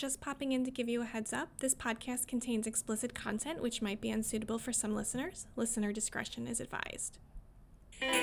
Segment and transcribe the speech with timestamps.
[0.00, 3.82] Just popping in to give you a heads up this podcast contains explicit content which
[3.82, 5.46] might be unsuitable for some listeners.
[5.56, 7.18] Listener discretion is advised.
[8.00, 8.14] Come on.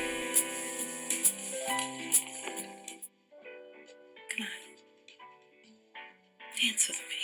[6.59, 7.16] Dance with me.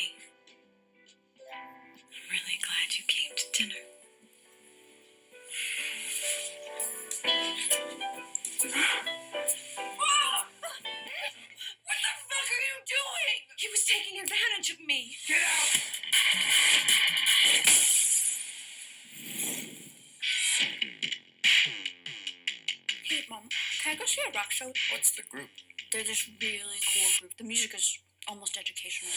[24.53, 24.71] Show?
[24.91, 25.49] What's the group?
[25.91, 27.33] They're this really cool group.
[27.37, 29.11] The music is almost educational.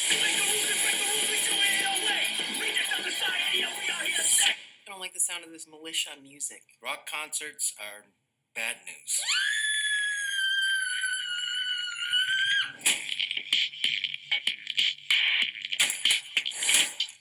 [4.87, 6.63] I don't like the sound of this militia music.
[6.83, 8.07] Rock concerts are
[8.55, 9.21] bad news.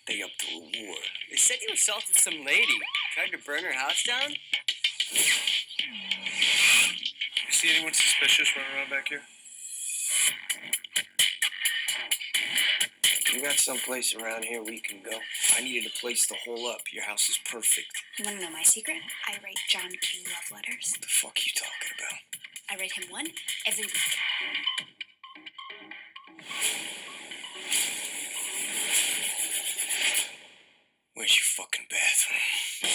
[0.08, 0.96] They up to a war.
[1.30, 2.80] They said you assaulted some lady.
[3.14, 4.36] Tried to burn her house down?
[7.66, 9.22] You see anyone suspicious running around back here?
[13.34, 15.18] You got someplace around here we can go?
[15.58, 16.82] I needed a place to hole up.
[16.94, 17.88] Your house is perfect.
[18.20, 18.98] You want to know my secret?
[19.28, 20.22] I write John Q.
[20.26, 20.94] love letters.
[20.94, 22.20] What the fuck you talking about?
[22.70, 23.26] I write him one
[23.66, 23.98] every week.
[31.16, 32.95] Where's your fucking bathroom?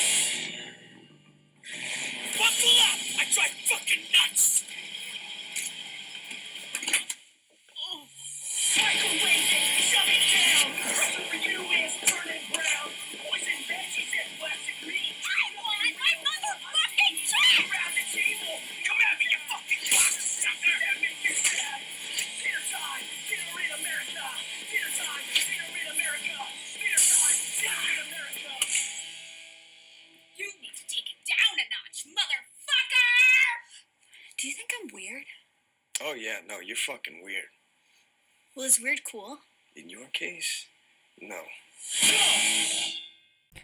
[35.10, 35.25] Weird?
[36.04, 37.47] Oh, yeah, no, you're fucking weird.
[38.54, 39.38] Well, is weird cool?
[39.75, 40.66] In your case,
[41.21, 41.41] no.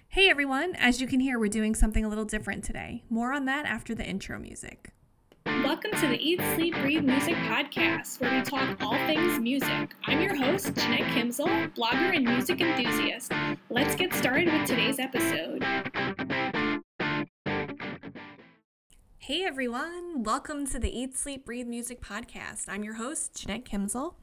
[0.08, 3.04] Hey everyone, as you can hear, we're doing something a little different today.
[3.08, 4.90] More on that after the intro music.
[5.46, 9.94] Welcome to the Eat, Sleep, Breathe Music podcast, where we talk all things music.
[10.06, 13.30] I'm your host, Jeanette Kimszal, blogger and music enthusiast.
[13.70, 15.64] Let's get started with today's episode.
[19.26, 22.66] Hey everyone, welcome to the Eat, Sleep, Breathe Music podcast.
[22.68, 24.14] I'm your host, Jeanette Kimszal.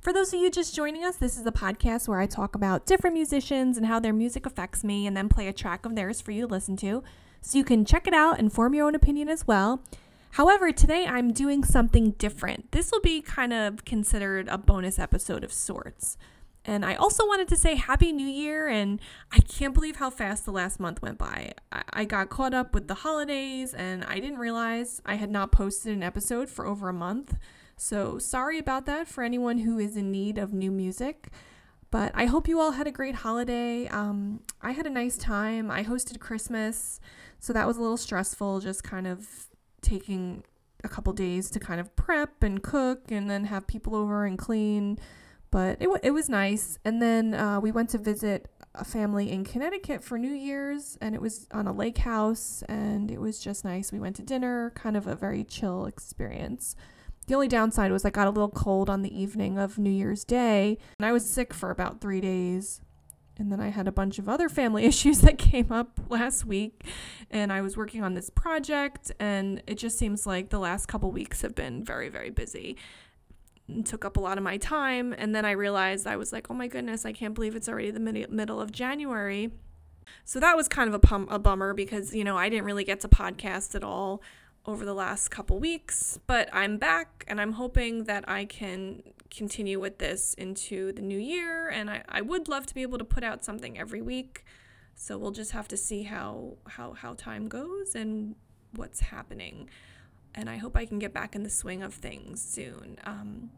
[0.00, 2.84] For those of you just joining us, this is a podcast where I talk about
[2.84, 6.20] different musicians and how their music affects me and then play a track of theirs
[6.20, 7.04] for you to listen to.
[7.40, 9.80] So you can check it out and form your own opinion as well.
[10.32, 12.72] However, today I'm doing something different.
[12.72, 16.18] This will be kind of considered a bonus episode of sorts.
[16.68, 19.00] And I also wanted to say Happy New Year, and
[19.32, 21.52] I can't believe how fast the last month went by.
[21.72, 25.94] I, got caught up with the holidays, and I didn't realize I had not posted
[25.94, 27.38] an episode for over a month.
[27.78, 31.28] So sorry about that for anyone who is in need of new music.
[31.90, 33.88] But I hope you all had a great holiday.
[33.88, 35.70] Um, I had a nice time.
[35.70, 37.00] I hosted Christmas,
[37.40, 39.26] so that was a little stressful, just kind of
[39.80, 40.44] taking
[40.84, 44.36] a couple days to kind of prep and cook and then have people over and
[44.36, 44.98] clean.
[45.50, 46.78] But it, wa it was nice.
[46.84, 51.14] And then uh, we went to visit a family in Connecticut for New Year's, and
[51.14, 53.92] it was on a lake house, and it was just nice.
[53.92, 56.76] We went to dinner, kind of a very chill experience.
[57.26, 60.24] The only downside was I got a little cold on the evening of New Year's
[60.24, 62.80] Day, and I was sick for about three days.
[63.36, 66.84] And then I had a bunch of other family issues that came up last week,
[67.30, 71.10] and I was working on this project, and it just seems like the last couple
[71.10, 72.76] weeks have been very, very busy.
[73.84, 76.54] Took up a lot of my time, and then I realized I was like, oh
[76.54, 79.50] my goodness, I can't believe it's already the mid- middle of January.
[80.24, 82.84] So that was kind of a, pum- a bummer because, you know, I didn't really
[82.84, 84.22] get to podcast at all
[84.64, 89.78] over the last couple weeks, but I'm back and I'm hoping that I can continue
[89.80, 91.68] with this into the new year.
[91.68, 94.44] And I, I would love to be able to put out something every week.
[94.94, 98.34] So we'll just have to see how, how, how time goes and
[98.74, 99.68] what's happening.
[100.34, 102.98] And I hope I can get back in the swing of things soon.
[103.04, 103.50] Um,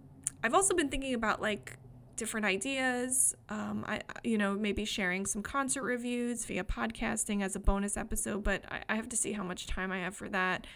[0.42, 1.76] I've also been thinking about like
[2.16, 3.34] different ideas.
[3.48, 8.44] Um, I, you know, maybe sharing some concert reviews via podcasting as a bonus episode,
[8.44, 10.66] but I, I have to see how much time I have for that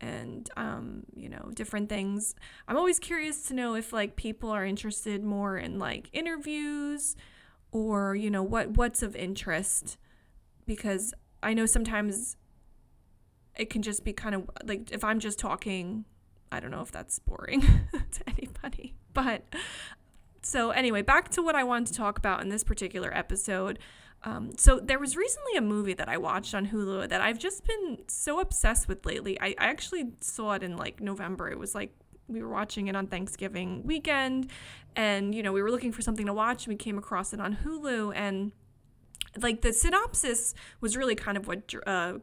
[0.00, 2.34] and um, you know different things
[2.66, 7.16] i'm always curious to know if like people are interested more in like interviews
[7.72, 9.96] or you know what what's of interest
[10.66, 11.12] because
[11.42, 12.36] i know sometimes
[13.58, 16.04] it can just be kind of like if i'm just talking
[16.52, 17.60] i don't know if that's boring
[18.12, 19.42] to anybody but
[20.42, 23.78] So, anyway, back to what I wanted to talk about in this particular episode.
[24.22, 27.66] Um, so, there was recently a movie that I watched on Hulu that I've just
[27.66, 29.38] been so obsessed with lately.
[29.40, 31.50] I, I actually saw it in like November.
[31.50, 31.92] It was like
[32.28, 34.50] we were watching it on Thanksgiving weekend,
[34.96, 37.40] and you know, we were looking for something to watch, and we came across it
[37.40, 38.52] on Hulu, and
[39.42, 42.14] like the synopsis was really kind of what uh,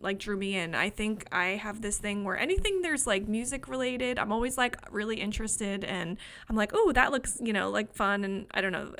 [0.00, 0.74] like drew me in.
[0.74, 4.76] I think I have this thing where anything there's like music related, I'm always like
[4.90, 6.16] really interested, and
[6.48, 8.94] I'm like, oh, that looks you know like fun, and I don't know,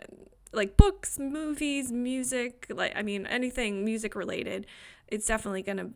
[0.52, 4.66] like books, movies, music, like I mean anything music related,
[5.08, 5.90] it's definitely gonna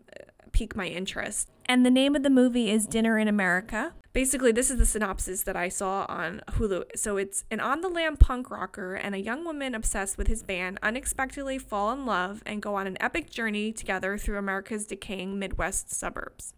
[0.53, 1.51] pique my interest.
[1.71, 3.93] And the name of the movie is Dinner in America.
[4.15, 6.85] Basically, this is the synopsis that I saw on Hulu.
[6.97, 10.43] So it's an on the lam punk rocker and a young woman obsessed with his
[10.43, 15.39] band unexpectedly fall in love and go on an epic journey together through America's decaying
[15.39, 16.55] Midwest suburbs.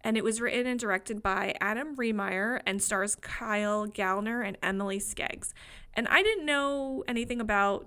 [0.00, 4.98] And it was written and directed by Adam Rehmeier and stars Kyle Gallner and Emily
[4.98, 5.52] Skeggs.
[5.92, 7.86] And I didn't know anything about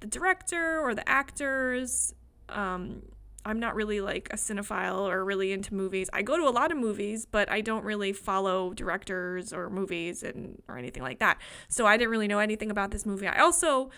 [0.00, 2.14] the director or the actors.
[2.50, 3.02] Um,
[3.44, 6.08] I'm not really like a cinephile or really into movies.
[6.12, 10.22] I go to a lot of movies, but I don't really follow directors or movies
[10.22, 11.40] and or anything like that.
[11.68, 13.26] So I didn't really know anything about this movie.
[13.26, 13.90] I also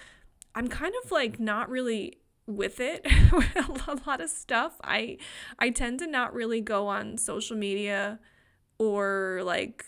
[0.54, 3.06] I'm kind of like not really with it
[3.86, 4.74] a lot of stuff.
[4.82, 5.18] I
[5.58, 8.20] I tend to not really go on social media
[8.78, 9.84] or like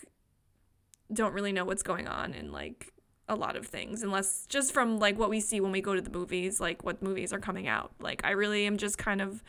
[1.11, 2.93] don't really know what's going on in like
[3.29, 6.01] a lot of things unless just from like what we see when we go to
[6.01, 7.91] the movies like what movies are coming out.
[7.99, 9.43] Like i really am just kind of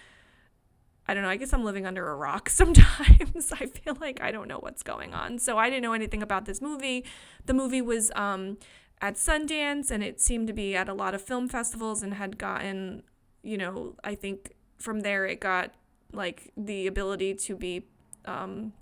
[1.07, 3.53] i don't know i guess i'm living under a rock sometimes.
[3.53, 5.39] I feel like i don't know what's going on.
[5.39, 7.05] So i didn't know anything about this movie.
[7.47, 8.59] The movie was um
[9.01, 12.37] at sundance and it seemed to be at a lot of film festivals and had
[12.37, 13.01] gotten
[13.45, 15.73] you know i think from there it got
[16.13, 17.85] like the ability to be
[18.25, 18.73] um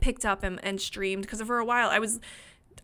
[0.00, 1.22] picked up and, and streamed.
[1.22, 2.18] Because for a while i was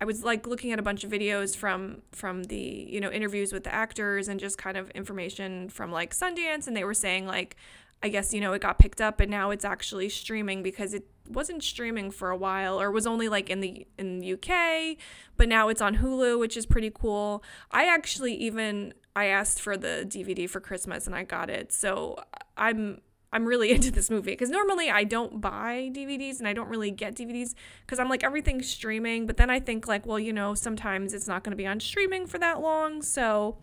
[0.01, 3.53] I was like looking at a bunch of videos from from the you know interviews
[3.53, 7.27] with the actors and just kind of information from like Sundance and they were saying
[7.27, 7.57] like
[8.03, 11.07] I guess you know it got picked up and now it's actually streaming because it
[11.29, 14.99] wasn't streaming for a while or was only like in the in the UK
[15.37, 17.43] but now it's on Hulu which is pretty cool.
[17.71, 21.73] I actually even I asked for the DVD for Christmas and I got it.
[21.73, 22.17] So
[22.57, 23.01] I'm
[23.35, 26.91] I'm really into this movie because normally I don't buy DVDs and I don't really
[26.91, 29.27] get DVDs because I'm like everything's streaming.
[29.27, 31.81] But then I think like, well, you know, sometimes it's not going to be on
[31.81, 33.59] streaming for that long, so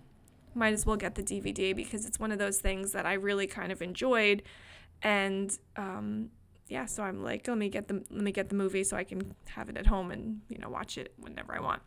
[0.54, 3.48] might as well get the DVD because it's one of those things that I really
[3.48, 4.44] kind of enjoyed,
[5.02, 6.30] and um,
[6.68, 9.06] yeah, so I'm like, let me get the let me get the movie so I
[9.06, 11.82] can have it at home and you know watch it whenever I want.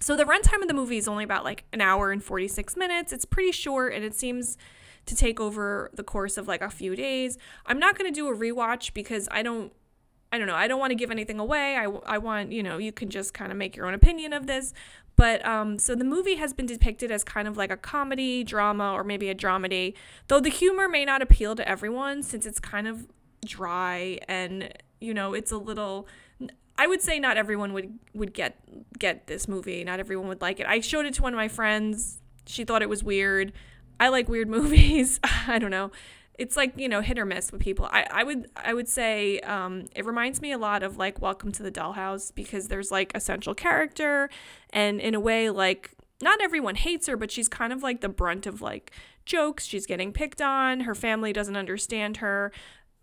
[0.00, 3.12] So the runtime of the movie is only about like an hour and 46 minutes.
[3.12, 4.58] It's pretty short and it seems
[5.06, 7.38] to take over the course of like a few days.
[7.66, 9.72] I'm not going to do a rewatch because I don't
[10.32, 10.54] I don't know.
[10.54, 11.76] I don't want to give anything away.
[11.76, 14.46] I, I want, you know, you can just kind of make your own opinion of
[14.46, 14.72] this.
[15.14, 18.94] But um, so the movie has been depicted as kind of like a comedy, drama,
[18.94, 19.92] or maybe a dramedy,
[20.28, 23.06] though the humor may not appeal to everyone since it's kind of
[23.44, 24.72] dry and,
[25.02, 26.08] you know, it's a little.
[26.78, 28.58] I would say not everyone would would get
[28.98, 29.84] get this movie.
[29.84, 30.66] Not everyone would like it.
[30.66, 32.22] I showed it to one of my friends.
[32.46, 33.52] She thought it was weird.
[34.02, 35.20] I like weird movies.
[35.46, 35.92] I don't know.
[36.36, 37.88] It's like you know hit or miss with people.
[37.92, 41.52] I, I would I would say um, it reminds me a lot of like Welcome
[41.52, 44.28] to the Dollhouse because there's like a central character,
[44.70, 48.08] and in a way like not everyone hates her, but she's kind of like the
[48.08, 48.90] brunt of like
[49.24, 49.64] jokes.
[49.66, 50.80] She's getting picked on.
[50.80, 52.50] Her family doesn't understand her.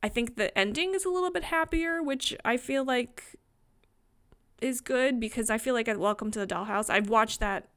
[0.03, 3.38] I think the ending is a little bit happier, which I feel like
[4.62, 7.69] is good because I feel like at Welcome to the Dollhouse, I've watched that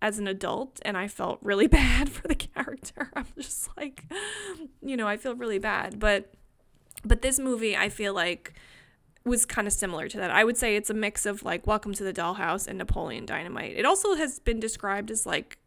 [0.00, 3.10] as an adult and I felt really bad for the character.
[3.16, 4.04] I'm just like,
[4.82, 5.98] you know, I feel really bad.
[5.98, 6.32] But
[7.04, 8.54] but this movie I feel like
[9.24, 10.30] was kind of similar to that.
[10.30, 13.76] I would say it's a mix of like Welcome to the Dollhouse and Napoleon Dynamite.
[13.76, 15.58] It also has been described as like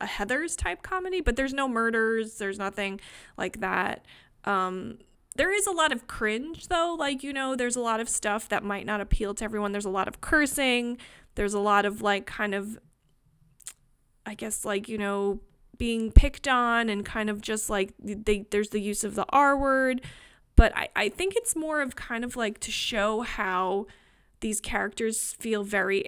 [0.00, 3.00] a Heathers type comedy, but there's no murders, there's nothing
[3.36, 4.04] like that.
[4.44, 4.98] Um
[5.36, 8.48] there is a lot of cringe though, like you know, there's a lot of stuff
[8.48, 9.72] that might not appeal to everyone.
[9.72, 10.98] There's a lot of cursing,
[11.34, 12.78] there's a lot of like kind of
[14.26, 15.40] I guess like you know
[15.78, 19.56] being picked on and kind of just like they, there's the use of the R
[19.56, 20.02] word,
[20.56, 23.86] but I, I think it's more of kind of like to show how
[24.40, 26.04] these characters feel very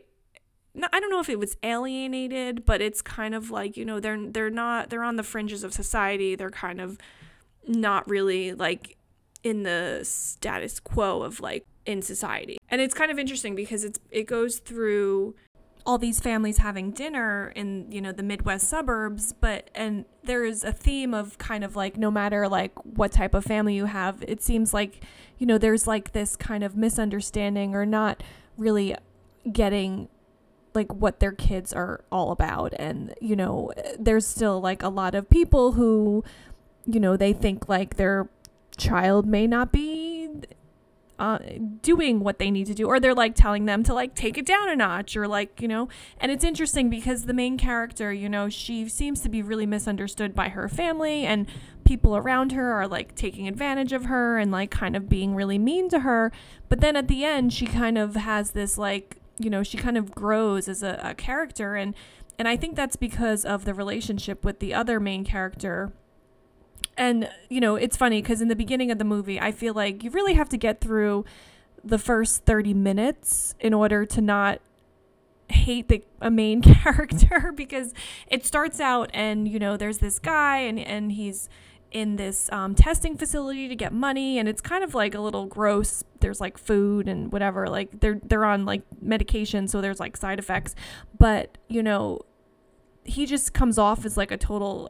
[0.75, 4.31] I don't know if it was alienated, but it's kind of like you know they're
[4.31, 6.35] they're not they're on the fringes of society.
[6.35, 6.99] They're kind of
[7.67, 8.97] not really like
[9.43, 12.59] in the status quo of like in society.
[12.69, 15.35] And it's kind of interesting because it's it goes through
[15.85, 20.73] all these families having dinner in you know the midwest suburbs but and there's a
[20.73, 24.41] theme of kind of like no matter like what type of family you have it
[24.43, 25.03] seems like
[25.39, 28.23] you know there's like this kind of misunderstanding or not
[28.57, 28.95] really
[29.51, 30.09] getting
[30.75, 32.73] like what their kids are all about.
[32.79, 36.25] And you know there's still like a lot of people who
[36.87, 38.29] you know they think like their
[38.77, 40.12] child may not be
[41.23, 41.39] uh,
[41.83, 44.45] doing what they need to do or they're like telling them to like take it
[44.45, 45.89] down a notch or like you know?
[46.19, 50.35] And it's interesting because the main character you know she seems to be really misunderstood
[50.35, 51.47] by her family and
[51.85, 55.59] people around her are like taking advantage of her and like kind of being really
[55.59, 56.33] mean to her.
[56.69, 59.97] But then at the end she kind of has this like you know she kind
[59.97, 61.95] of grows as a, a character and
[62.39, 65.91] and i think that's because of the relationship with the other main character
[67.03, 70.05] and you know it's funny because in the beginning of the movie i feel like
[70.05, 71.25] you really have to get through
[71.85, 74.61] the first 30 minutes in order to not
[75.49, 77.93] hate the a main character because
[78.29, 81.49] it starts out and you know there's this guy and and he's
[81.91, 85.45] in this um, testing facility to get money and it's kind of like a little
[85.45, 90.17] gross there's like food and whatever like they're they're on like medication so there's like
[90.17, 90.75] side effects.
[91.19, 92.21] But you know
[93.05, 94.89] he just comes off as like a total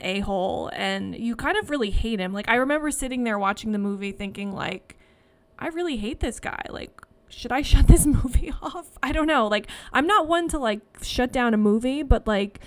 [0.00, 2.32] a hole and you kind of really hate him.
[2.32, 4.96] Like I remember sitting there watching the movie thinking like
[5.58, 6.62] I really hate this guy.
[6.68, 8.98] Like should I shut this movie off?
[9.02, 9.46] I don't know.
[9.46, 12.60] Like I'm not one to like shut down a movie, but like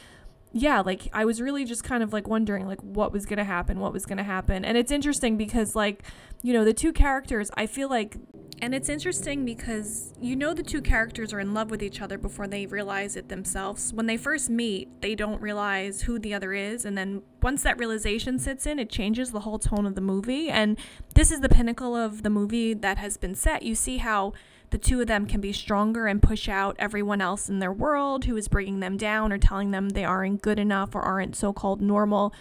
[0.51, 3.43] yeah, like I was really just kind of like wondering like what was going to
[3.43, 4.65] happen, what was going to happen.
[4.65, 6.03] And it's interesting because like,
[6.41, 8.17] you know, the two characters, I feel like
[8.61, 12.17] and it's interesting because you know the two characters are in love with each other
[12.17, 13.93] before they realize it themselves.
[13.93, 16.83] When they first meet, they don't realize who the other is.
[16.83, 20.49] And then once that realization sits in, it changes the whole tone of the movie.
[20.49, 20.77] And
[21.15, 23.63] this is the pinnacle of the movie that has been set.
[23.63, 24.33] You see how
[24.71, 28.25] the two of them can be stronger and push out everyone else in their world
[28.25, 31.51] who is bringing them down or telling them they aren't good enough or aren't so
[31.53, 32.33] called normal.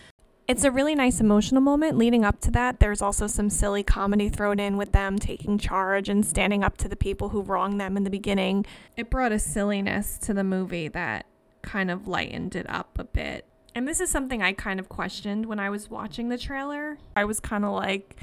[0.46, 2.80] It's a really nice emotional moment leading up to that.
[2.80, 6.88] There's also some silly comedy thrown in with them taking charge and standing up to
[6.88, 8.64] the people who wronged them in the beginning.
[8.96, 11.26] It brought a silliness to the movie that
[11.60, 13.44] kind of lightened it up a bit.
[13.74, 16.96] And this is something I kind of questioned when I was watching the trailer.
[17.14, 18.16] I was kind of like,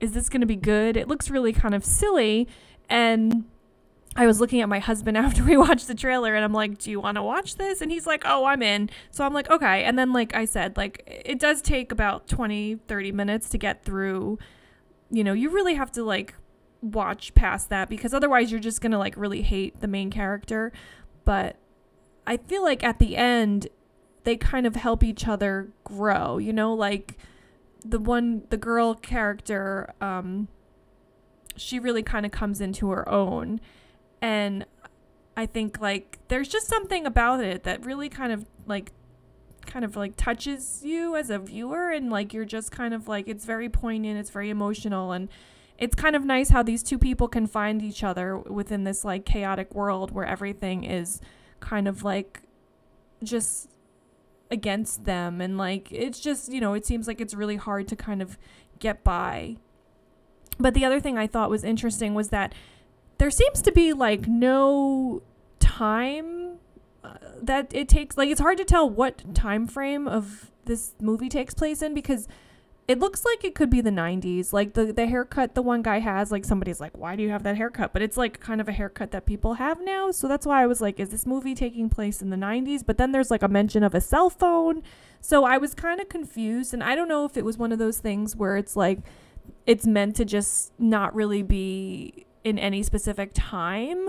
[0.00, 0.96] is this going to be good?
[0.96, 2.48] It looks really kind of silly.
[2.88, 3.44] And
[4.16, 6.90] I was looking at my husband after we watched the trailer and I'm like, "Do
[6.90, 9.84] you want to watch this?" And he's like, "Oh, I'm in." So I'm like, "Okay."
[9.84, 13.84] And then like I said, like it does take about 20, 30 minutes to get
[13.84, 14.38] through.
[15.10, 16.34] You know, you really have to like
[16.82, 20.72] watch past that because otherwise you're just going to like really hate the main character.
[21.24, 21.56] But
[22.26, 23.68] I feel like at the end
[24.24, 27.16] they kind of help each other grow, you know, like
[27.84, 30.48] the one the girl character um
[31.60, 33.60] she really kind of comes into her own.
[34.22, 34.64] And
[35.36, 38.92] I think like there's just something about it that really kind of like
[39.66, 43.28] kind of like touches you as a viewer and like you're just kind of like
[43.28, 45.28] it's very poignant, it's very emotional and
[45.78, 49.24] it's kind of nice how these two people can find each other within this like
[49.24, 51.20] chaotic world where everything is
[51.60, 52.42] kind of like
[53.22, 53.70] just
[54.50, 57.96] against them and like it's just, you know, it seems like it's really hard to
[57.96, 58.38] kind of
[58.78, 59.56] get by.
[60.58, 62.54] But the other thing I thought was interesting was that
[63.18, 65.22] there seems to be like no
[65.58, 66.56] time
[67.04, 71.28] uh, that it takes like it's hard to tell what time frame of this movie
[71.28, 72.28] takes place in because
[72.90, 76.00] it looks like it could be the 90s like the the haircut the one guy
[76.00, 77.92] has like somebody's like why do you have that haircut?
[77.92, 80.10] But it's like kind of a haircut that people have now.
[80.10, 82.98] So that's why i was like is this movie taking place in the 90s but
[82.98, 84.82] then there's like a mention of a cell phone.
[85.20, 87.78] So i was kind of confused and i don't know if it was one of
[87.78, 88.98] those things where it's like
[89.66, 94.08] it's meant to just not really be in any specific time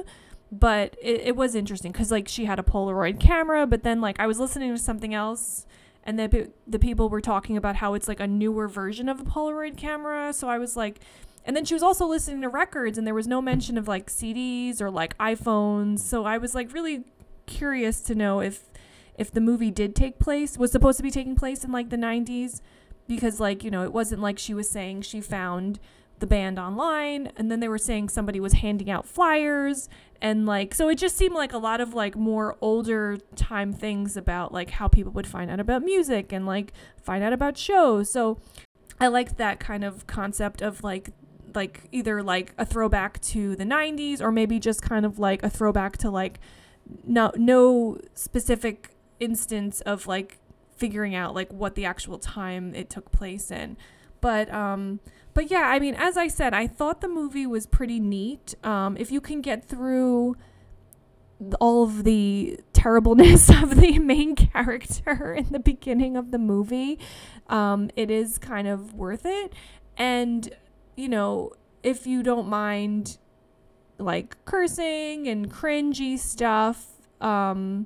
[0.52, 4.20] but it, it was interesting because like she had a polaroid camera but then like
[4.20, 5.66] i was listening to something else
[6.03, 9.24] and the, the people were talking about how it's like a newer version of a
[9.24, 10.34] polaroid camera.
[10.34, 11.00] So i was like
[11.43, 14.08] and then she was also listening to records and there was no mention of like
[14.08, 16.00] cds or like iphones.
[16.00, 17.03] So i was like really
[17.46, 18.70] curious to know if
[19.17, 21.98] if the movie did take place was supposed to be taking place in like the
[21.98, 22.62] 90s
[23.08, 25.79] because like you know it wasn't like she was saying she found
[26.22, 29.90] the band online and then they were saying somebody was handing out flyers
[30.22, 34.16] and like so it just seemed like a lot of like more older time things
[34.16, 38.10] about like how people would find out about music and like find out about shows.
[38.10, 38.40] So
[39.00, 41.10] i liked that kind of concept of like
[41.56, 45.50] like either like a throwback to the 90s or maybe just kind of like a
[45.50, 46.40] throwback to like
[47.04, 50.38] no no specific instance of like
[50.75, 53.78] figuring out like what the actual time it took place in.
[54.20, 55.00] But um
[55.34, 58.56] but yeah, I mean, as I said, I thought the movie was pretty neat.
[58.64, 60.36] Um, if you can get through
[61.60, 67.00] all of the terribleness of the main character in the beginning of the movie,
[67.48, 69.54] um, it is kind of worth it.
[69.98, 70.54] And,
[70.96, 71.52] you know,
[71.84, 73.18] if you don't mind
[73.98, 76.88] like cursing and cringy stuff,
[77.22, 77.86] um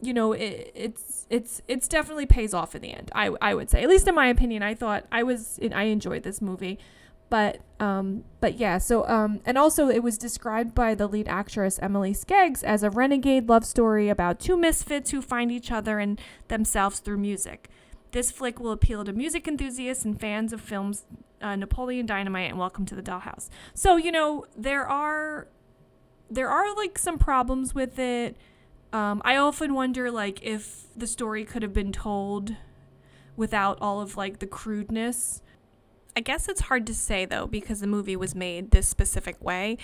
[0.00, 3.70] you know it, it's it's it's definitely pays off in the end i i would
[3.70, 3.82] say.
[3.82, 6.78] At least in my opinion i thought i was i enjoyed this movie.
[7.30, 11.78] But um but yeah so um and also it was described by the lead actress
[11.82, 16.20] emily skeggs as a renegade love story about two misfits who find each other and
[16.48, 17.68] themselves through music.
[18.12, 21.04] This flick will appeal to music enthusiasts and fans of films
[21.42, 23.48] uh, napoleon dynamite and welcome to the dollhouse.
[23.74, 25.48] So you know there are
[26.30, 28.36] there are like some problems with it
[28.92, 32.56] um, I often wonder like if the story could have been told
[33.36, 35.42] without all of like the crudeness.
[36.16, 39.78] I guess it's hard to say though because the movie was made this specific way.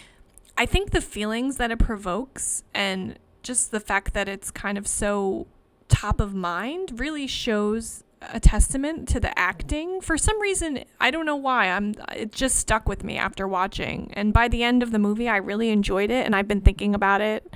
[0.57, 4.87] I think the feelings that it provokes and just the fact that it's kind of
[4.87, 5.47] so
[5.89, 10.01] top of mind really shows a testament to the acting.
[10.01, 11.69] For some reason, I don't know why.
[11.69, 14.11] I'm it just stuck with me after watching.
[14.15, 16.95] And by the end of the movie, I really enjoyed it and I've been thinking
[16.95, 17.55] about it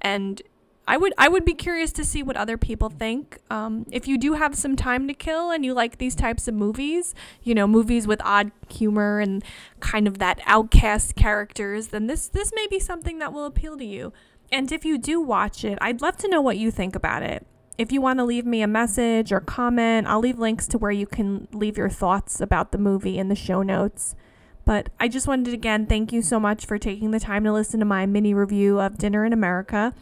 [0.00, 0.42] and
[0.88, 3.38] I would I would be curious to see what other people think.
[3.50, 6.54] Um, if you do have some time to kill and you like these types of
[6.54, 9.44] movies, you know, movies with odd humor and
[9.80, 13.84] kind of that outcast characters, then this this may be something that will appeal to
[13.84, 14.14] you.
[14.50, 17.46] And if you do watch it, I'd love to know what you think about it.
[17.76, 20.90] If you want to leave me a message or comment, I'll leave links to where
[20.90, 24.16] you can leave your thoughts about the movie in the show notes.
[24.64, 27.52] But I just wanted to again thank you so much for taking the time to
[27.52, 29.92] listen to my mini review of Dinner in America.